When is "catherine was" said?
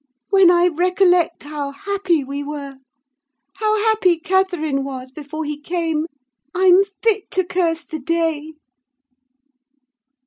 4.19-5.11